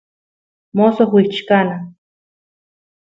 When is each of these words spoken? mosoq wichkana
mosoq 0.77 1.09
wichkana 1.15 1.77